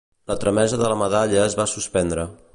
[0.31, 2.27] La tramesa de la medalla es va suspendre.